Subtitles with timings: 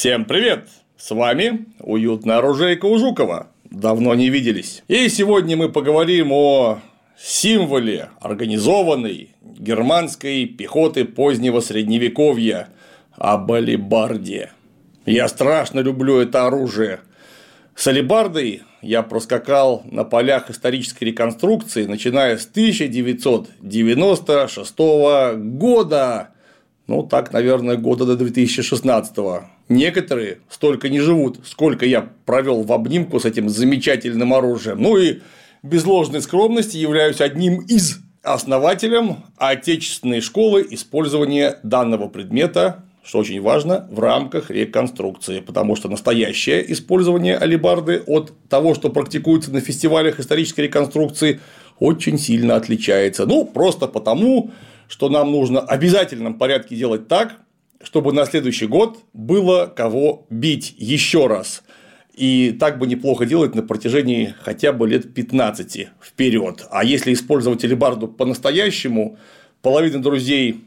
[0.00, 0.64] Всем привет!
[0.96, 3.48] С вами уютная оружейка у Жукова.
[3.64, 4.82] Давно не виделись.
[4.88, 6.80] И сегодня мы поговорим о
[7.18, 12.70] символе организованной германской пехоты позднего средневековья
[13.18, 14.52] о балибарде.
[15.04, 17.00] Я страшно люблю это оружие.
[17.74, 24.78] С алибардой я проскакал на полях исторической реконструкции, начиная с 1996
[25.36, 26.30] года.
[26.86, 29.50] Ну, так, наверное, года до 2016.
[29.70, 34.82] Некоторые столько не живут, сколько я провел в обнимку с этим замечательным оружием.
[34.82, 35.20] Ну и
[35.62, 43.88] без ложной скромности являюсь одним из основателем отечественной школы использования данного предмета что очень важно,
[43.90, 50.60] в рамках реконструкции, потому что настоящее использование алибарды от того, что практикуется на фестивалях исторической
[50.60, 51.40] реконструкции,
[51.78, 53.24] очень сильно отличается.
[53.24, 54.50] Ну, просто потому,
[54.86, 57.38] что нам нужно в обязательном порядке делать так,
[57.82, 61.62] чтобы на следующий год было кого бить еще раз.
[62.14, 66.66] И так бы неплохо делать на протяжении хотя бы лет 15 вперед.
[66.70, 69.16] А если использовать алибарду по-настоящему,
[69.62, 70.64] половина друзей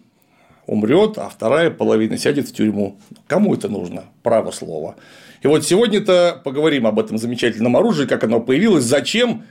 [0.66, 2.98] умрет, а вторая половина сядет в тюрьму.
[3.28, 4.06] Кому это нужно?
[4.24, 4.96] Право слова.
[5.44, 9.44] И вот сегодня-то поговорим об этом замечательном оружии, как оно появилось, зачем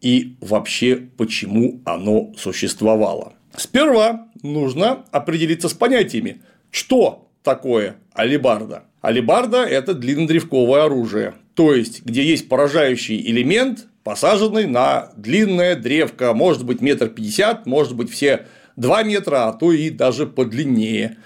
[0.00, 3.32] и вообще почему оно существовало.
[3.56, 8.84] Сперва нужно определиться с понятиями, что такое алибарда.
[9.00, 16.64] Алибарда– это длиннодревковое оружие, то есть, где есть поражающий элемент, посаженный на длинное древко, может
[16.64, 21.16] быть, метр пятьдесят, может быть, все 2 метра, а то и даже подлиннее.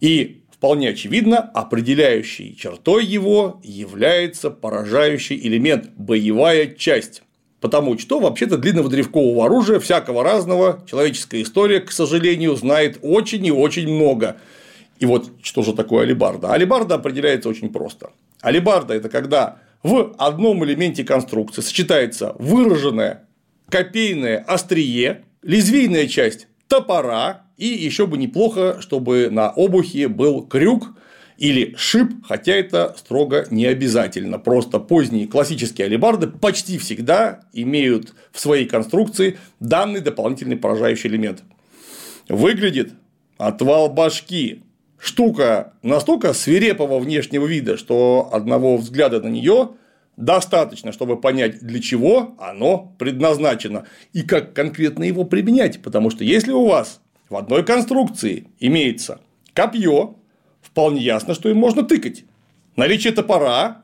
[0.00, 7.22] И вполне очевидно, определяющей чертой его является поражающий элемент– боевая часть.
[7.60, 13.52] Потому что вообще-то длинного древкового оружия всякого разного человеческая история, к сожалению, знает очень и
[13.52, 14.36] очень много.
[15.02, 16.52] И вот что же такое алибарда?
[16.52, 18.12] Алибарда определяется очень просто.
[18.40, 23.24] Алибарда– это когда в одном элементе конструкции сочетается выраженное
[23.68, 30.94] копейное острие, лезвийная часть топора, и еще бы неплохо, чтобы на обухе был крюк
[31.36, 34.38] или шип, хотя это строго не обязательно.
[34.38, 41.42] Просто поздние классические алибарды почти всегда имеют в своей конструкции данный дополнительный поражающий элемент.
[42.28, 42.92] Выглядит
[43.36, 44.62] отвал башки.
[45.02, 49.70] Штука настолько свирепого внешнего вида, что одного взгляда на нее
[50.16, 55.82] достаточно, чтобы понять, для чего оно предназначено и как конкретно его применять.
[55.82, 59.20] Потому что если у вас в одной конструкции имеется
[59.54, 60.14] копье,
[60.60, 62.24] вполне ясно, что им можно тыкать.
[62.76, 63.82] Наличие топора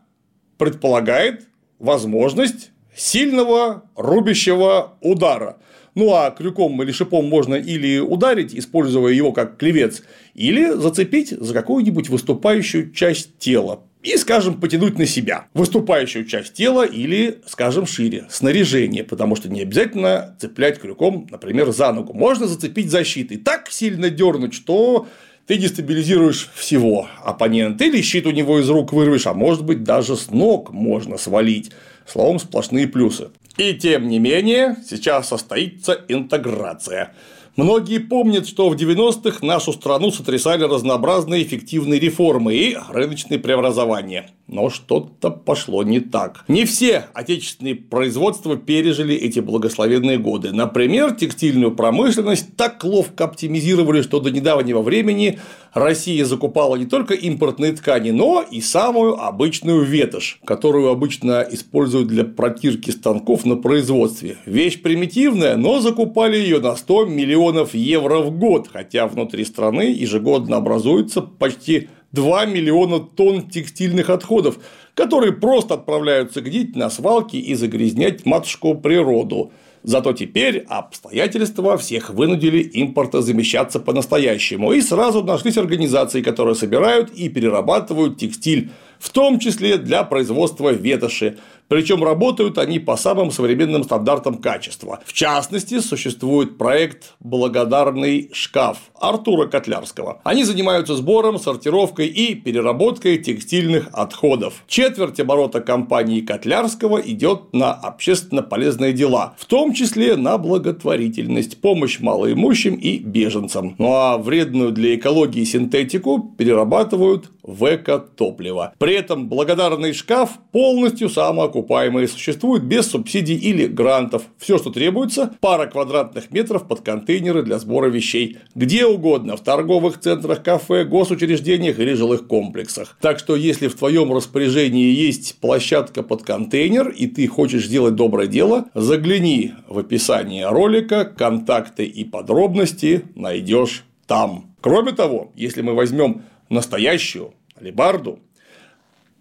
[0.56, 1.48] предполагает
[1.80, 5.58] возможность сильного рубящего удара.
[5.94, 10.02] Ну а крюком или шипом можно или ударить, используя его как клевец,
[10.34, 16.84] или зацепить за какую-нибудь выступающую часть тела и, скажем, потянуть на себя выступающую часть тела
[16.84, 22.14] или, скажем, шире снаряжение, потому что не обязательно цеплять крюком, например, за ногу.
[22.14, 25.08] Можно зацепить защитой, так сильно дернуть, что
[25.46, 30.16] ты дестабилизируешь всего оппонента, или щит у него из рук вырвешь, а может быть даже
[30.16, 31.72] с ног можно свалить.
[32.10, 33.30] Словом, сплошные плюсы.
[33.58, 37.14] И тем не менее, сейчас состоится интеграция.
[37.58, 44.30] Многие помнят, что в 90-х нашу страну сотрясали разнообразные эффективные реформы и рыночные преобразования.
[44.46, 46.44] Но что-то пошло не так.
[46.46, 50.52] Не все отечественные производства пережили эти благословенные годы.
[50.52, 55.40] Например, текстильную промышленность так ловко оптимизировали, что до недавнего времени
[55.74, 62.24] Россия закупала не только импортные ткани, но и самую обычную ветошь, которую обычно используют для
[62.24, 64.38] протирки станков на производстве.
[64.46, 70.56] Вещь примитивная, но закупали ее на 100 миллионов евро в год, хотя внутри страны ежегодно
[70.56, 74.58] образуется почти 2 миллиона тонн текстильных отходов,
[74.94, 79.52] которые просто отправляются гнить на свалки и загрязнять матушку природу.
[79.84, 87.28] Зато теперь обстоятельства всех вынудили импорта замещаться по-настоящему, и сразу нашлись организации, которые собирают и
[87.28, 94.38] перерабатывают текстиль, в том числе для производства ветоши, причем работают они по самым современным стандартам
[94.38, 95.00] качества.
[95.04, 100.20] В частности, существует проект «Благодарный шкаф» Артура Котлярского.
[100.24, 104.64] Они занимаются сбором, сортировкой и переработкой текстильных отходов.
[104.66, 112.00] Четверть оборота компании Котлярского идет на общественно полезные дела, в том числе на благотворительность, помощь
[112.00, 113.74] малоимущим и беженцам.
[113.78, 118.74] Ну а вредную для экологии синтетику перерабатывают в экотопливо.
[118.78, 124.24] При этом благодарный шкаф полностью самоокупаемый, существует без субсидий или грантов.
[124.36, 128.38] Все, что требуется– пара квадратных метров под контейнеры для сбора вещей.
[128.54, 132.98] Где угодно– в торговых центрах, кафе, госучреждениях или жилых комплексах.
[133.00, 138.26] Так что, если в твоем распоряжении есть площадка под контейнер, и ты хочешь сделать доброе
[138.26, 144.47] дело, загляни в описание ролика, контакты и подробности найдешь там.
[144.60, 148.20] Кроме того, если мы возьмем настоящую алебарду,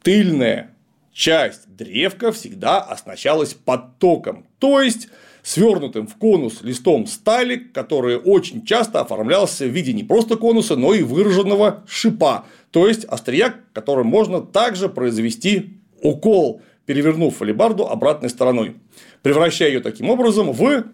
[0.02, 0.76] тыльная
[1.14, 5.10] часть древка всегда оснащалась подтоком, то есть
[5.44, 10.94] свернутым в конус листом стали, который очень часто оформлялся в виде не просто конуса, но
[10.94, 18.76] и выраженного шипа, то есть острия, которым можно также произвести укол, перевернув алебарду обратной стороной,
[19.22, 20.86] превращая ее таким образом в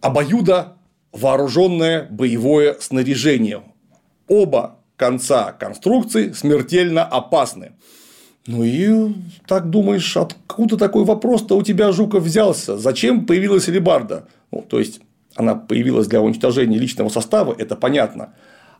[0.00, 0.76] обоюдо
[1.12, 3.62] вооруженное боевое снаряжение.
[4.28, 7.72] Оба конца конструкции смертельно опасны.
[8.46, 9.12] Ну и
[9.46, 12.76] так думаешь, откуда такой вопрос-то у тебя, Жуков, взялся?
[12.76, 14.28] Зачем появилась лебарда?
[14.52, 15.00] Ну, то есть,
[15.34, 18.34] она появилась для уничтожения личного состава, это понятно.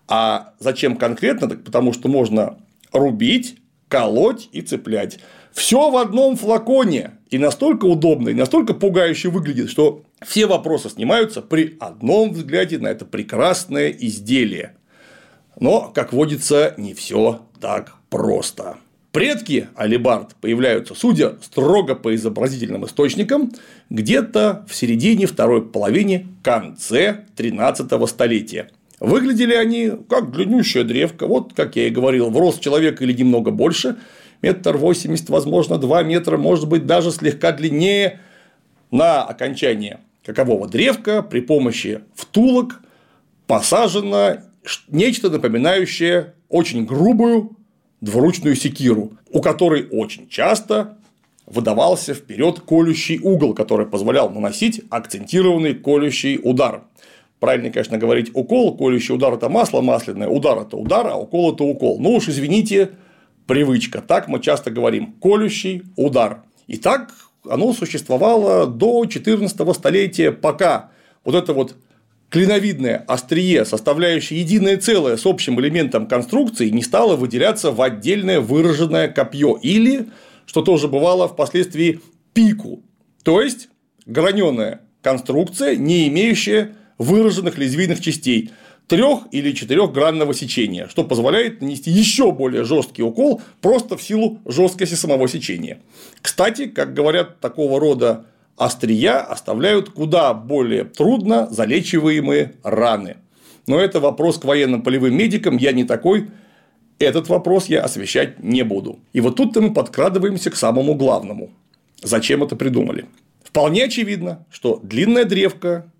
[0.08, 1.48] А зачем конкретно?
[1.48, 2.58] Так потому что можно
[2.92, 3.56] рубить,
[3.88, 5.18] колоть и цеплять.
[5.52, 7.12] Все в одном флаконе.
[7.30, 12.88] И настолько удобно, и настолько пугающе выглядит, что все вопросы снимаются при одном взгляде на
[12.88, 14.74] это прекрасное изделие.
[15.58, 18.76] Но, как водится, не все так просто.
[19.12, 23.52] Предки алибард появляются, судя строго по изобразительным источникам,
[23.88, 28.70] где-то в середине второй половине конце 13 столетия.
[28.98, 33.50] Выглядели они как длиннющая древка, вот, как я и говорил, в рост человека или немного
[33.50, 33.96] больше,
[34.42, 38.20] метр восемьдесят, возможно, два метра, может быть, даже слегка длиннее
[38.90, 42.82] на окончание какового древка при помощи втулок
[43.46, 44.38] посажено
[44.88, 47.56] нечто напоминающее очень грубую
[48.00, 50.98] двуручную секиру, у которой очень часто
[51.46, 56.82] выдавался вперед колющий угол, который позволял наносить акцентированный колющий удар.
[57.38, 61.62] Правильно, конечно, говорить укол, колющий удар это масло масляное, удар это удар, а укол это
[61.62, 62.00] укол.
[62.00, 62.90] Ну уж извините,
[63.46, 64.00] привычка.
[64.00, 66.42] Так мы часто говорим колющий удар.
[66.66, 67.12] И так
[67.50, 70.90] оно существовало до 14 столетия, пока
[71.24, 71.76] вот это вот
[72.30, 79.08] клиновидное острие, составляющее единое целое с общим элементом конструкции, не стало выделяться в отдельное выраженное
[79.08, 80.08] копье или,
[80.44, 82.00] что тоже бывало впоследствии,
[82.32, 82.82] пику,
[83.22, 83.68] то есть
[84.04, 88.50] граненая конструкция, не имеющая выраженных лезвийных частей
[88.86, 94.94] трех или четырехгранного сечения, что позволяет нанести еще более жесткий укол просто в силу жесткости
[94.94, 95.80] самого сечения.
[96.20, 103.16] Кстати, как говорят такого рода острия оставляют куда более трудно залечиваемые раны.
[103.66, 106.28] Но это вопрос к военным полевым медикам, я не такой,
[106.98, 109.00] этот вопрос я освещать не буду.
[109.12, 111.50] И вот тут-то мы подкрадываемся к самому главному.
[112.02, 113.06] Зачем это придумали?
[113.42, 115.90] Вполне очевидно, что длинная древка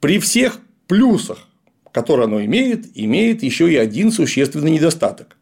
[0.00, 1.48] при всех плюсах,
[1.96, 5.38] которые оно имеет, имеет еще и один существенный недостаток.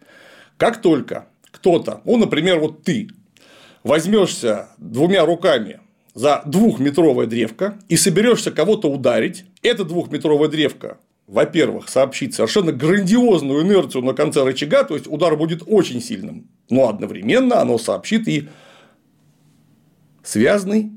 [0.56, 3.09] Как только кто-то, ну, например, вот ты,
[3.83, 5.81] возьмешься двумя руками
[6.15, 14.05] за двухметровая древка и соберешься кого-то ударить, эта двухметровая древка во-первых, сообщит совершенно грандиозную инерцию
[14.05, 18.49] на конце рычага, то есть удар будет очень сильным, но одновременно оно сообщит и
[20.23, 20.93] связанный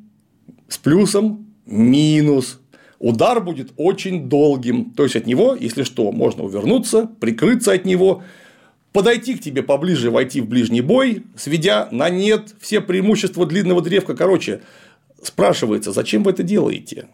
[0.68, 2.59] с плюсом минус.
[2.99, 8.23] Удар будет очень долгим, то есть от него, если что, можно увернуться, прикрыться от него,
[8.91, 14.16] подойти к тебе поближе, войти в ближний бой, сведя на нет все преимущества длинного древка.
[14.16, 14.61] Короче,
[15.21, 17.07] спрашивается, зачем вы это делаете?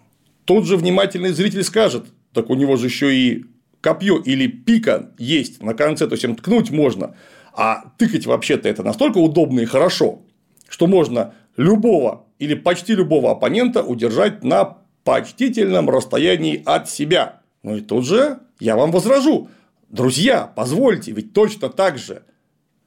[0.46, 3.46] Тот же внимательный зритель скажет, так у него же еще и
[3.82, 7.16] копье или пика есть на конце, то есть им ткнуть можно.
[7.54, 10.22] А тыкать вообще-то это настолько удобно и хорошо,
[10.70, 17.42] что можно любого или почти любого оппонента удержать на почтительном расстоянии от себя.
[17.62, 19.50] Ну и тут же я вам возражу.
[19.90, 22.24] Друзья, позвольте, ведь точно так же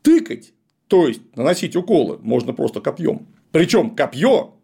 [0.02, 0.52] тыкать,
[0.88, 3.26] то есть наносить уколы, можно просто копьем.
[3.52, 4.54] Причем копье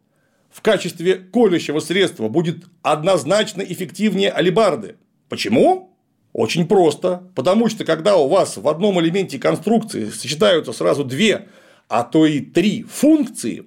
[0.51, 4.97] в качестве колющего средства будет однозначно эффективнее алибарды.
[5.29, 5.97] Почему?
[6.33, 7.29] Очень просто.
[7.35, 11.49] Потому что когда у вас в одном элементе конструкции сочетаются сразу две,
[11.89, 13.65] а то и три функции,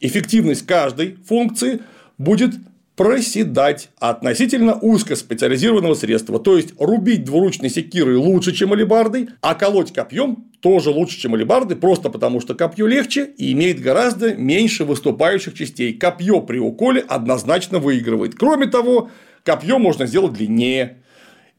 [0.00, 1.82] эффективность каждой функции
[2.18, 2.54] будет
[2.96, 6.40] проседать относительно узкоспециализированного средства.
[6.40, 11.76] То есть рубить двуручной секирой лучше, чем алибардой, а колоть копьем тоже лучше, чем алибарды,
[11.76, 15.92] просто потому что копье легче и имеет гораздо меньше выступающих частей.
[15.92, 18.34] Копье при уколе однозначно выигрывает.
[18.34, 19.10] Кроме того,
[19.44, 21.02] копье можно сделать длиннее.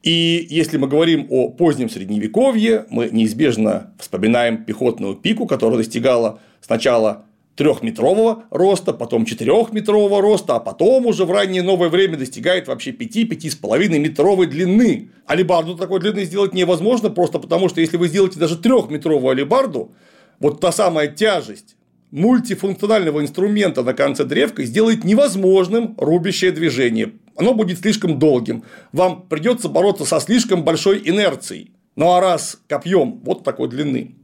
[0.02, 7.27] И если мы говорим о позднем средневековье, мы неизбежно вспоминаем пехотную пику, которая достигала сначала
[7.58, 13.98] трехметрового роста, потом четырехметрового роста, а потом уже в раннее новое время достигает вообще 5-5,5
[13.98, 15.10] метровой длины.
[15.26, 19.90] Алибарду такой длины сделать невозможно, просто потому что если вы сделаете даже трехметровую алибарду,
[20.38, 21.74] вот та самая тяжесть
[22.12, 27.14] мультифункционального инструмента на конце древка сделает невозможным рубящее движение.
[27.34, 28.62] Оно будет слишком долгим.
[28.92, 31.72] Вам придется бороться со слишком большой инерцией.
[31.96, 34.14] Ну а раз копьем вот такой длины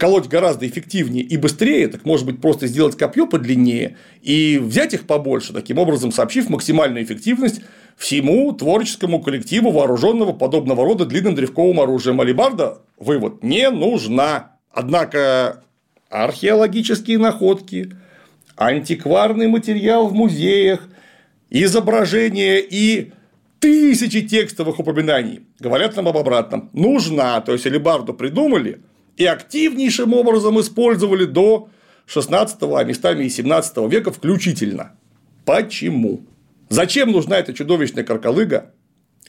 [0.00, 5.06] колоть гораздо эффективнее и быстрее, так может быть просто сделать копье подлиннее и взять их
[5.06, 7.60] побольше, таким образом сообщив максимальную эффективность
[7.98, 12.18] всему творческому коллективу вооруженного подобного рода длинным древковым оружием.
[12.18, 14.56] Алибарда вывод не нужна.
[14.72, 15.62] Однако
[16.08, 17.92] археологические находки,
[18.56, 20.88] антикварный материал в музеях,
[21.50, 23.12] изображения и
[23.58, 26.70] тысячи текстовых упоминаний говорят нам об обратном.
[26.72, 28.80] Нужна, то есть алибарду придумали,
[29.20, 31.68] и активнейшим образом использовали до
[32.06, 34.92] 16, а местами и 17 века включительно.
[35.44, 36.22] Почему?
[36.70, 38.72] Зачем нужна эта чудовищная каркалыга,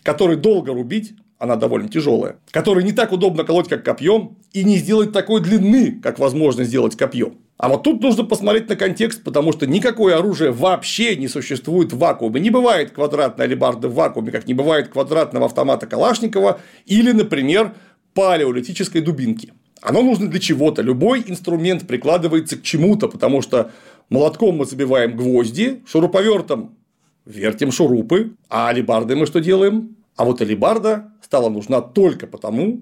[0.02, 4.78] которой долго рубить, она довольно тяжелая, которой не так удобно колоть, как копьем, и не
[4.78, 7.40] сделать такой длины, как возможно сделать копьем.
[7.58, 11.98] А вот тут нужно посмотреть на контекст, потому что никакое оружие вообще не существует в
[11.98, 12.40] вакууме.
[12.40, 17.74] Не бывает квадратной алебарды в вакууме, как не бывает квадратного автомата Калашникова или, например,
[18.14, 19.54] палеолитической дубинки.
[19.82, 20.82] Оно нужно для чего-то.
[20.82, 23.72] Любой инструмент прикладывается к чему-то, потому что
[24.10, 26.78] молотком мы забиваем гвозди, шуруповертом
[27.26, 29.96] вертим шурупы, а алибардой мы что делаем?
[30.16, 32.82] А вот алибарда стала нужна только потому,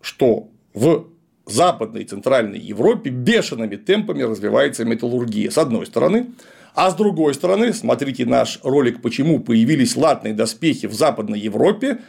[0.00, 1.06] что в
[1.46, 6.30] Западной и Центральной Европе бешеными темпами развивается металлургия, с одной стороны,
[6.74, 12.00] а с другой стороны, смотрите наш ролик «Почему появились латные доспехи в Западной Европе»,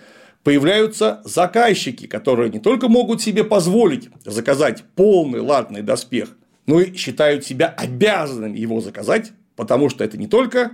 [0.44, 6.36] появляются заказчики, которые не только могут себе позволить заказать полный латный доспех,
[6.66, 10.72] но и считают себя обязанными его заказать, потому что это не только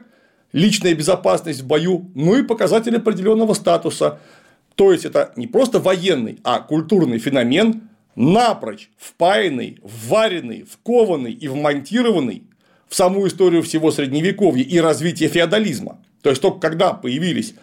[0.52, 4.20] личная безопасность в бою, но и показатель определенного статуса.
[4.76, 12.44] То есть это не просто военный, а культурный феномен, напрочь впаянный, вваренный, вкованный и вмонтированный
[12.88, 16.00] в саму историю всего средневековья и развития феодализма.
[16.24, 17.54] То есть только когда появились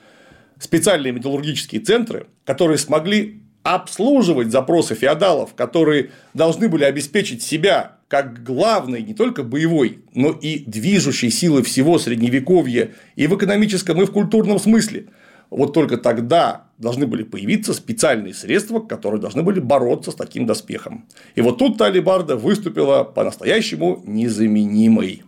[0.59, 9.03] специальные металлургические центры, которые смогли обслуживать запросы феодалов, которые должны были обеспечить себя как главной
[9.03, 14.61] не только боевой, но и движущей силой всего средневековья и в экономическом, и в культурном
[14.61, 15.07] смысле.
[15.51, 21.07] Вот только тогда должны были появиться специальные средства, которые должны были бороться с таким доспехом.
[21.35, 25.23] И вот тут Талибарда выступила по-настоящему незаменимой.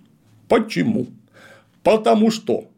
[0.49, 1.09] Почему?
[1.83, 2.69] Потому что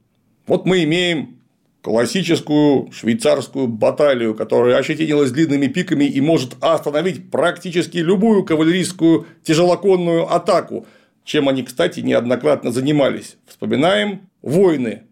[0.46, 1.39] вот мы имеем
[1.82, 10.86] классическую швейцарскую баталию, которая ощетинилась длинными пиками и может остановить практически любую кавалерийскую тяжелоконную атаку,
[11.24, 13.36] чем они, кстати, неоднократно занимались.
[13.46, 15.02] Вспоминаем войны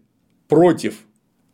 [0.48, 1.04] против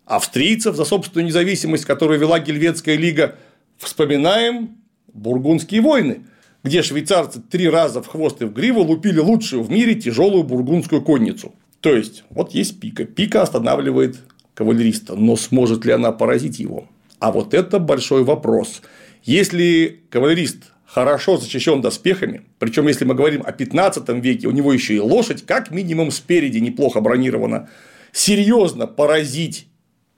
[0.04, 3.37] австрийцев за собственную независимость, которую вела Гельветская лига.
[3.78, 4.78] Вспоминаем
[5.12, 6.26] бургундские войны,
[6.62, 11.02] где швейцарцы три раза в хвост и в гриву лупили лучшую в мире тяжелую бургундскую
[11.02, 11.54] конницу.
[11.80, 13.04] То есть, вот есть пика.
[13.04, 14.16] Пика останавливает
[14.54, 16.88] кавалериста, но сможет ли она поразить его?
[17.18, 18.82] А вот это большой вопрос.
[19.23, 24.94] Если кавалерист хорошо защищен доспехами, причем если мы говорим о 15 веке, у него еще
[24.94, 27.68] и лошадь, как минимум спереди неплохо бронирована,
[28.12, 29.66] серьезно поразить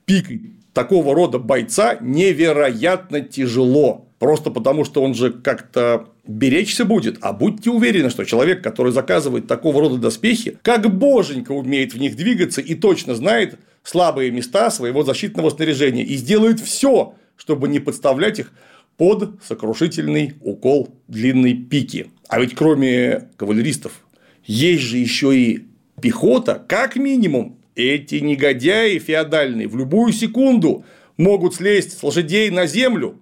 [0.05, 4.07] пикой такого рода бойца невероятно тяжело.
[4.19, 7.17] Просто потому, что он же как-то беречься будет.
[7.23, 12.15] А будьте уверены, что человек, который заказывает такого рода доспехи, как боженька умеет в них
[12.15, 18.41] двигаться и точно знает, слабые места своего защитного снаряжения и сделают все, чтобы не подставлять
[18.41, 18.53] их
[18.97, 22.11] под сокрушительный укол длинной пики.
[22.29, 23.93] А ведь кроме кавалеристов
[24.45, 25.67] есть же еще и
[26.01, 27.59] пехота, как минимум.
[27.77, 30.85] Эти негодяи феодальные в любую секунду
[31.19, 33.21] могут слезть с лошадей на землю,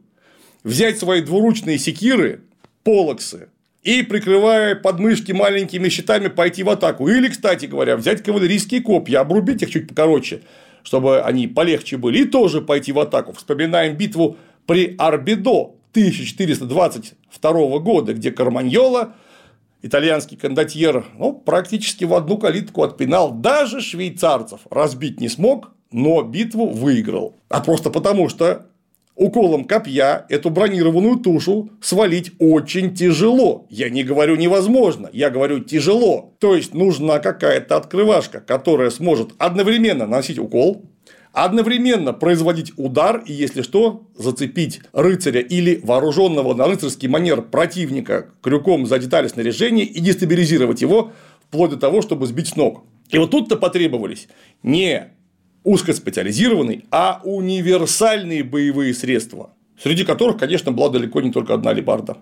[0.63, 2.43] взять свои двуручные секиры,
[2.85, 3.49] полоксы
[3.85, 7.07] и, прикрывая подмышки маленькими щитами, пойти в атаку.
[7.07, 10.41] Или, кстати говоря, взять кавалерийские копья, обрубить их чуть покороче,
[10.83, 13.33] чтобы они полегче были, и тоже пойти в атаку.
[13.35, 19.15] Вспоминаем битву при Арбидо 1422 года, где Карманьола,
[19.83, 24.61] итальянский кондотьер, ну, практически в одну калитку отпинал даже швейцарцев.
[24.71, 27.37] Разбить не смог, но битву выиграл.
[27.51, 28.67] А просто потому, что
[29.17, 33.67] уколом копья эту бронированную тушу свалить очень тяжело.
[33.71, 36.35] Я не говорю невозможно, я говорю тяжело.
[36.39, 40.85] То есть нужна какая-то открывашка, которая сможет одновременно наносить укол,
[41.33, 48.87] одновременно производить удар и, если что, зацепить рыцаря или вооруженного на рыцарский манер противника крюком
[48.87, 51.13] за детали снаряжения и дестабилизировать его
[51.49, 52.85] вплоть до того, чтобы сбить с ног.
[53.11, 54.29] И вот тут-то потребовались
[54.63, 55.13] не
[55.65, 59.51] узкоспециализированные, а универсальные боевые средства,
[59.83, 62.19] среди которых, конечно, была далеко не только одна алебарда.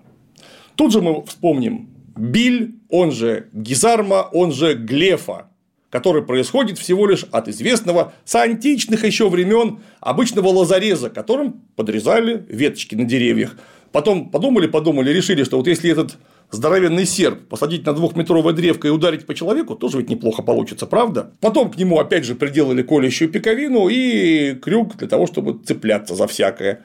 [0.77, 5.49] Тут же мы вспомним Биль, он же Гизарма, он же Глефа,
[5.91, 12.95] который происходит всего лишь от известного с античных еще времен обычного лазареза, которым подрезали веточки
[12.95, 13.57] на деревьях.
[13.93, 16.17] Потом подумали, подумали, решили, что вот если этот
[16.51, 21.33] здоровенный серп посадить на двухметровое древко и ударить по человеку, тоже ведь неплохо получится, правда?
[21.41, 26.27] Потом к нему опять же приделали колющую пиковину и крюк для того, чтобы цепляться за
[26.27, 26.85] всякое.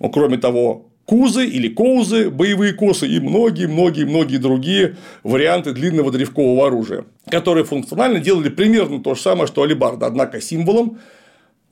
[0.00, 7.04] Ну, кроме того, кузы или коузы, боевые косы и многие-многие-многие другие варианты длинного древкового оружия,
[7.30, 10.98] которые функционально делали примерно то же самое, что алибарда, однако символом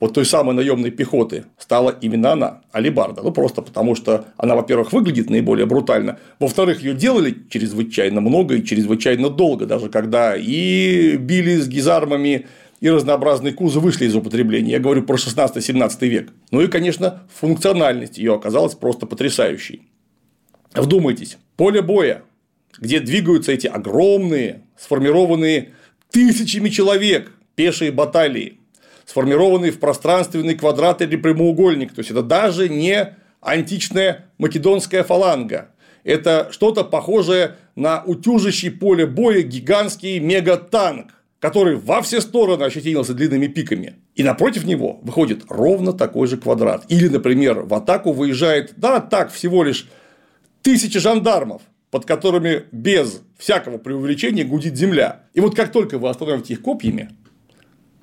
[0.03, 3.21] вот той самой наемной пехоты стала именно она, алибарда.
[3.21, 8.65] Ну, просто потому, что она, во-первых, выглядит наиболее брутально, во-вторых, ее делали чрезвычайно много и
[8.65, 12.47] чрезвычайно долго, даже когда и били с гизармами,
[12.81, 14.71] и разнообразные кузы вышли из употребления.
[14.71, 16.33] Я говорю про 16-17 век.
[16.51, 19.83] Ну и, конечно, функциональность ее оказалась просто потрясающей.
[20.73, 22.23] Вдумайтесь, поле боя,
[22.77, 25.69] где двигаются эти огромные, сформированные
[26.11, 28.59] тысячами человек пешие баталии,
[29.05, 31.93] сформированные в пространственный квадрат или прямоугольник.
[31.93, 35.69] То есть это даже не античная македонская фаланга.
[36.03, 43.47] Это что-то похожее на утюжащий поле боя гигантский мегатанк, который во все стороны ощетинился длинными
[43.47, 43.95] пиками.
[44.15, 46.85] И напротив него выходит ровно такой же квадрат.
[46.89, 49.89] Или, например, в атаку выезжает, да, так, всего лишь
[50.61, 55.23] тысячи жандармов, под которыми без всякого преувеличения гудит земля.
[55.33, 57.09] И вот как только вы остановите их копьями,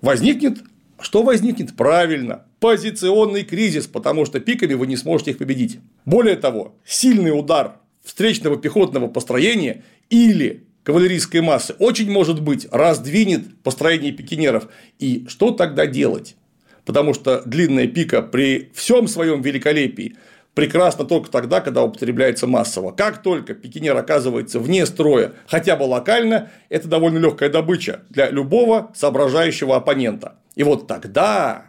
[0.01, 0.59] возникнет
[1.03, 1.77] что возникнет?
[1.77, 5.79] Правильно, позиционный кризис, потому что пиками вы не сможете их победить.
[6.05, 14.13] Более того, сильный удар встречного пехотного построения или кавалерийской массы очень может быть раздвинет построение
[14.13, 14.69] пикинеров.
[14.99, 16.37] И что тогда делать?
[16.85, 20.17] Потому что длинная пика при всем своем великолепии
[20.55, 22.93] прекрасно только тогда, когда употребляется массово.
[22.93, 28.93] Как только пикинер оказывается вне строя, хотя бы локально, это довольно легкая добыча для любого
[28.95, 30.37] соображающего оппонента.
[30.55, 31.67] И вот тогда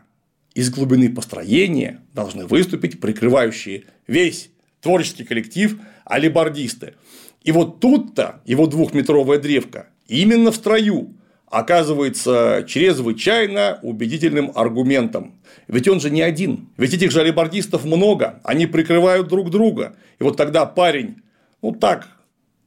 [0.53, 4.49] из глубины построения должны выступить прикрывающие весь
[4.81, 6.95] творческий коллектив алибардисты.
[7.43, 11.15] И вот тут-то его двухметровая древка именно в строю
[11.51, 15.35] оказывается чрезвычайно убедительным аргументом.
[15.67, 16.69] Ведь он же не один.
[16.77, 18.39] Ведь этих же алибардистов много.
[18.43, 19.95] Они прикрывают друг друга.
[20.19, 21.17] И вот тогда парень,
[21.61, 22.07] ну так,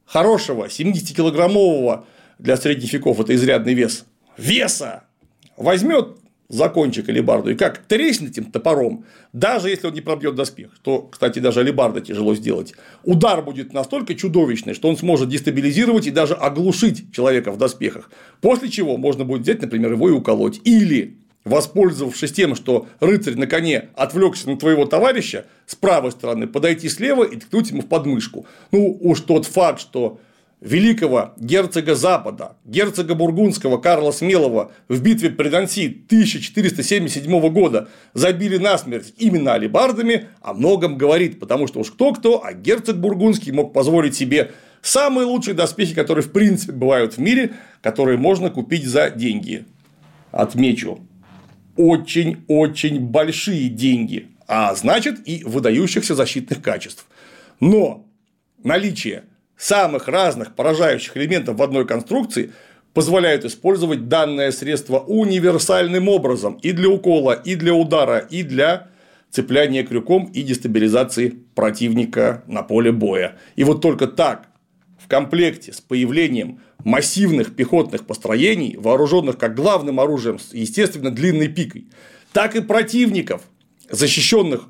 [0.05, 2.05] хорошего, 70-килограммового
[2.38, 4.05] для средних веков это изрядный вес,
[4.37, 5.05] веса
[5.57, 6.18] возьмет
[6.55, 11.38] закончик алибарду и как треснет этим топором, даже если он не пробьет доспех, то, кстати,
[11.38, 17.12] даже алибарда тяжело сделать, удар будет настолько чудовищный, что он сможет дестабилизировать и даже оглушить
[17.12, 22.55] человека в доспехах, после чего можно будет взять, например, его и уколоть, или воспользовавшись тем,
[22.55, 27.71] что рыцарь на коне отвлекся на твоего товарища, с правой стороны подойти слева и ткнуть
[27.71, 28.47] ему в подмышку.
[28.73, 30.21] Ну, уж тот факт, что
[30.61, 39.12] великого герцога Запада, герцога Бургундского Карла Смелого в битве при Нанси 1477 года забили насмерть
[39.19, 44.53] именно алибардами, о многом говорит, потому что уж кто-кто, а герцог Бургундский мог позволить себе
[44.81, 49.67] самые лучшие доспехи, которые в принципе бывают в мире, которые можно купить за деньги.
[50.31, 51.01] Отмечу,
[51.77, 57.07] очень-очень большие деньги, а значит и выдающихся защитных качеств.
[57.61, 58.07] Но
[58.62, 59.25] наличие
[59.57, 62.53] самых разных поражающих элементов в одной конструкции
[62.93, 68.88] позволяют использовать данное средство универсальным образом и для укола, и для удара, и для
[69.31, 73.37] цепляния крюком и дестабилизации противника на поле боя.
[73.57, 74.47] И вот только так
[75.05, 81.88] в комплекте с появлением массивных пехотных построений, вооруженных как главным оружием, естественно, длинной пикой,
[82.33, 83.43] так и противников,
[83.90, 84.69] защищенных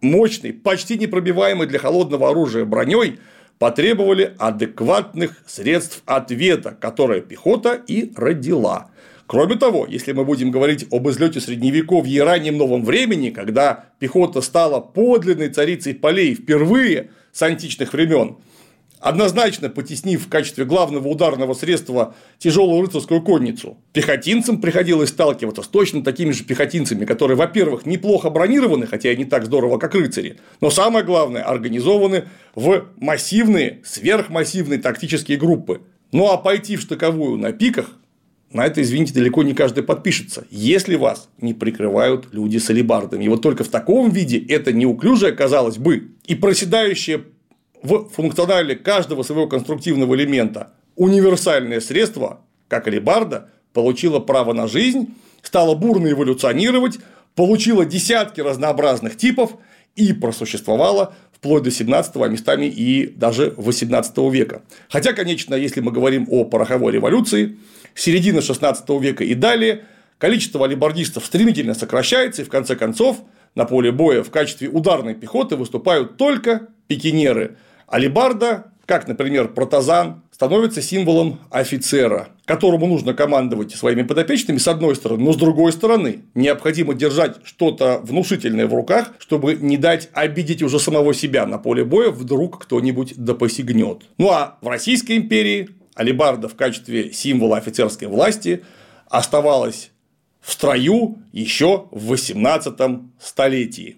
[0.00, 3.18] мощной, почти непробиваемой для холодного оружия броней,
[3.58, 8.90] потребовали адекватных средств ответа, которые пехота и родила.
[9.26, 14.40] Кроме того, если мы будем говорить об излете средневековья и раннем новом времени, когда пехота
[14.40, 18.36] стала подлинной царицей полей впервые с античных времен,
[19.00, 23.76] однозначно потеснив в качестве главного ударного средства тяжелую рыцарскую конницу.
[23.92, 29.24] Пехотинцам приходилось сталкиваться с точно такими же пехотинцами, которые, во-первых, неплохо бронированы, хотя и не
[29.24, 35.82] так здорово, как рыцари, но самое главное, организованы в массивные, сверхмассивные тактические группы.
[36.12, 37.90] Ну а пойти в штыковую на пиках
[38.52, 43.24] на это, извините, далеко не каждый подпишется, если вас не прикрывают люди с алибардами.
[43.24, 47.24] И вот только в таком виде это неуклюжее, казалось бы, и проседающее
[47.82, 55.74] в функционале каждого своего конструктивного элемента универсальное средство, как алибарда, получило право на жизнь, стало
[55.74, 56.98] бурно эволюционировать,
[57.34, 59.56] получило десятки разнообразных типов
[59.94, 64.62] и просуществовало вплоть до 17 а местами и даже 18 века.
[64.88, 67.58] Хотя, конечно, если мы говорим о пороховой революции,
[67.94, 69.84] середина 16 века и далее
[70.18, 73.18] количество алибардистов стремительно сокращается, и в конце концов
[73.56, 77.56] на поле боя в качестве ударной пехоты выступают только пикинеры.
[77.88, 85.24] Алибарда как, например, протазан, становится символом офицера, которому нужно командовать своими подопечными с одной стороны,
[85.24, 90.78] но с другой стороны необходимо держать что-то внушительное в руках, чтобы не дать обидеть уже
[90.78, 94.02] самого себя на поле боя, вдруг кто-нибудь да посягнет.
[94.18, 98.62] Ну а в Российской империи алибарда в качестве символа офицерской власти
[99.08, 99.90] оставалась
[100.46, 102.74] в строю еще в 18
[103.18, 103.96] столетии.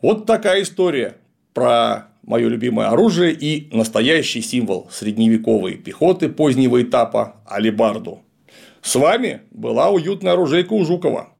[0.00, 1.16] Вот такая история
[1.52, 8.20] про мое любимое оружие и настоящий символ средневековой пехоты позднего этапа– алибарду.
[8.82, 11.30] С вами была уютная оружейка у Жукова.